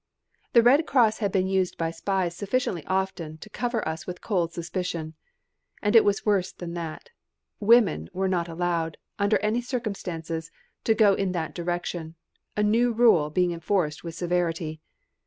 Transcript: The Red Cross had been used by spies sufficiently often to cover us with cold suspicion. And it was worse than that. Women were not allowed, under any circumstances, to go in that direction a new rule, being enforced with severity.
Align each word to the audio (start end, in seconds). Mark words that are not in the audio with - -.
The 0.53 0.63
Red 0.63 0.87
Cross 0.87 1.19
had 1.19 1.31
been 1.31 1.45
used 1.45 1.77
by 1.77 1.91
spies 1.91 2.35
sufficiently 2.35 2.83
often 2.87 3.37
to 3.37 3.51
cover 3.51 3.87
us 3.87 4.07
with 4.07 4.19
cold 4.19 4.51
suspicion. 4.51 5.13
And 5.83 5.95
it 5.95 6.03
was 6.03 6.25
worse 6.25 6.51
than 6.51 6.73
that. 6.73 7.11
Women 7.59 8.09
were 8.11 8.27
not 8.27 8.47
allowed, 8.47 8.97
under 9.19 9.37
any 9.43 9.61
circumstances, 9.61 10.49
to 10.85 10.95
go 10.95 11.13
in 11.13 11.33
that 11.33 11.53
direction 11.53 12.15
a 12.57 12.63
new 12.63 12.91
rule, 12.91 13.29
being 13.29 13.51
enforced 13.51 14.03
with 14.03 14.15
severity. 14.15 14.81